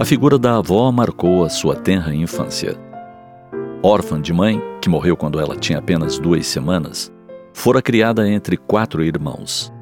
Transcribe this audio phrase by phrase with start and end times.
[0.00, 2.76] A figura da avó marcou a sua tenra infância.
[3.82, 7.12] Órfã de mãe, que morreu quando ela tinha apenas duas semanas,
[7.52, 9.72] fora criada entre quatro irmãos.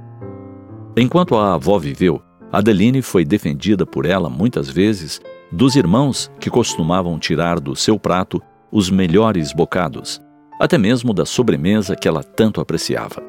[0.97, 5.21] Enquanto a avó viveu, Adeline foi defendida por ela muitas vezes
[5.53, 8.41] dos irmãos que costumavam tirar do seu prato
[8.73, 10.19] os melhores bocados,
[10.59, 13.23] até mesmo da sobremesa que ela tanto apreciava.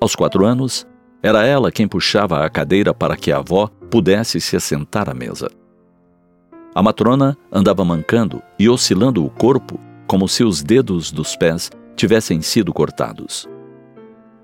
[0.00, 0.84] Aos quatro anos,
[1.22, 5.59] era ela quem puxava a cadeira para que a avó pudesse se assentar à mesa.
[6.74, 12.40] A matrona andava mancando e oscilando o corpo como se os dedos dos pés tivessem
[12.40, 13.48] sido cortados.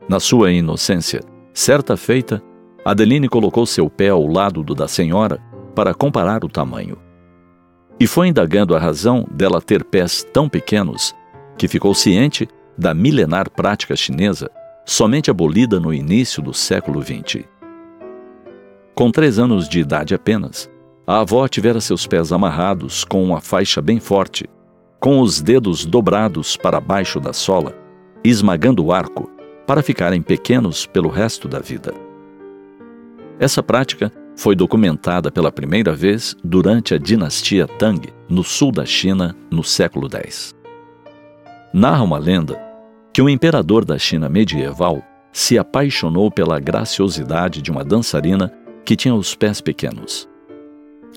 [0.09, 2.43] Na sua inocência, certa feita,
[2.85, 5.41] Adeline colocou seu pé ao lado do da senhora
[5.75, 6.99] para comparar o tamanho.
[7.99, 11.15] E foi indagando a razão dela ter pés tão pequenos
[11.57, 14.51] que ficou ciente da milenar prática chinesa,
[14.85, 17.45] somente abolida no início do século XX.
[18.95, 20.71] Com três anos de idade apenas,
[21.07, 24.49] a avó tivera seus pés amarrados com uma faixa bem forte,
[24.99, 27.75] com os dedos dobrados para baixo da sola,
[28.25, 29.31] esmagando o arco,
[29.67, 31.95] para ficarem pequenos pelo resto da vida.
[33.39, 39.37] Essa prática foi documentada pela primeira vez durante a dinastia Tang, no sul da China,
[39.51, 40.55] no século X.
[41.73, 42.61] Narra uma lenda
[43.13, 48.53] que o imperador da China medieval se apaixonou pela graciosidade de uma dançarina
[48.85, 50.29] que tinha os pés pequenos.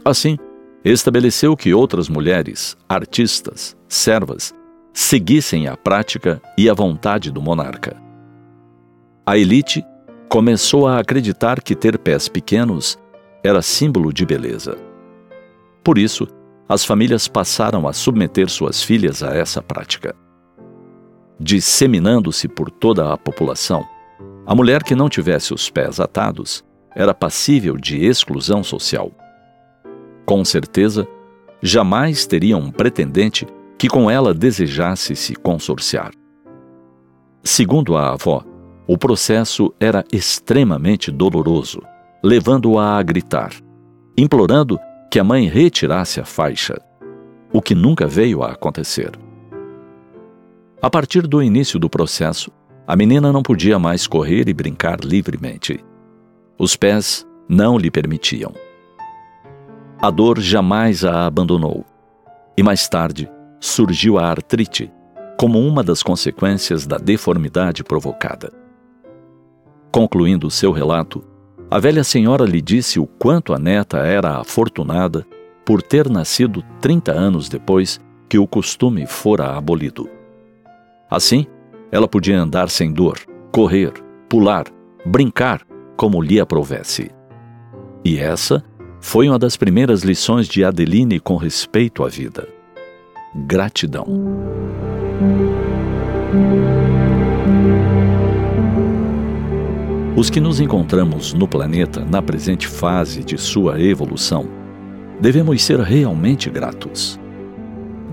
[0.03, 0.37] Assim,
[0.83, 4.53] estabeleceu que outras mulheres, artistas, servas,
[4.93, 7.95] seguissem a prática e a vontade do monarca.
[9.25, 9.83] A elite
[10.29, 12.97] começou a acreditar que ter pés pequenos
[13.43, 14.77] era símbolo de beleza.
[15.83, 16.27] Por isso,
[16.67, 20.15] as famílias passaram a submeter suas filhas a essa prática.
[21.39, 23.83] Disseminando-se por toda a população,
[24.45, 26.63] a mulher que não tivesse os pés atados
[26.95, 29.11] era passível de exclusão social.
[30.29, 31.07] Com certeza,
[31.59, 33.47] jamais teria um pretendente
[33.79, 36.11] que com ela desejasse se consorciar.
[37.43, 38.43] Segundo a avó,
[38.87, 41.81] o processo era extremamente doloroso,
[42.23, 43.55] levando-a a gritar,
[44.15, 44.79] implorando
[45.09, 46.79] que a mãe retirasse a faixa,
[47.51, 49.09] o que nunca veio a acontecer.
[50.79, 52.51] A partir do início do processo,
[52.85, 55.83] a menina não podia mais correr e brincar livremente.
[56.55, 58.53] Os pés não lhe permitiam.
[60.01, 61.85] A dor jamais a abandonou.
[62.57, 63.29] E mais tarde
[63.59, 64.89] surgiu a artrite,
[65.37, 68.53] como uma das consequências da deformidade provocada.
[69.91, 71.21] Concluindo seu relato,
[71.69, 75.27] a velha senhora lhe disse o quanto a neta era afortunada
[75.65, 77.99] por ter nascido 30 anos depois
[78.29, 80.09] que o costume fora abolido.
[81.11, 81.45] Assim,
[81.91, 83.19] ela podia andar sem dor,
[83.51, 83.91] correr,
[84.29, 84.65] pular,
[85.05, 85.61] brincar
[85.97, 87.11] como lhe aprovesse.
[88.05, 88.63] E essa
[89.01, 92.47] foi uma das primeiras lições de Adeline com respeito à vida.
[93.33, 94.05] Gratidão.
[100.15, 104.47] Os que nos encontramos no planeta na presente fase de sua evolução,
[105.19, 107.19] devemos ser realmente gratos.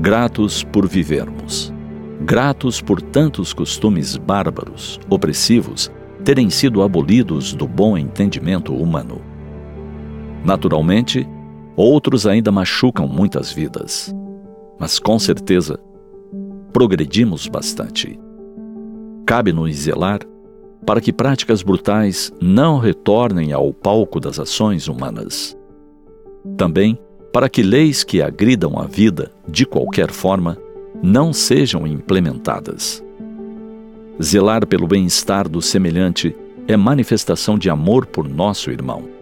[0.00, 1.72] Gratos por vivermos.
[2.20, 5.90] Gratos por tantos costumes bárbaros, opressivos,
[6.24, 9.35] terem sido abolidos do bom entendimento humano
[10.46, 11.28] Naturalmente,
[11.74, 14.14] outros ainda machucam muitas vidas.
[14.78, 15.76] Mas com certeza,
[16.72, 18.16] progredimos bastante.
[19.26, 20.20] Cabe-nos zelar
[20.86, 25.58] para que práticas brutais não retornem ao palco das ações humanas.
[26.56, 26.96] Também
[27.32, 30.56] para que leis que agridam a vida de qualquer forma
[31.02, 33.02] não sejam implementadas.
[34.22, 36.36] Zelar pelo bem-estar do semelhante
[36.68, 39.15] é manifestação de amor por nosso irmão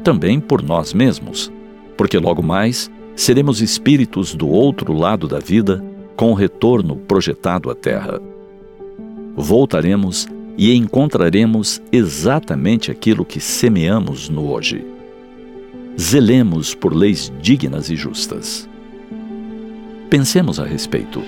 [0.00, 1.52] também por nós mesmos,
[1.96, 5.84] porque logo mais seremos espíritos do outro lado da vida
[6.16, 8.20] com o retorno projetado à Terra.
[9.36, 10.26] Voltaremos
[10.56, 14.84] e encontraremos exatamente aquilo que semeamos no hoje.
[15.98, 18.68] Zelemos por leis dignas e justas.
[20.08, 21.22] Pensemos a respeito.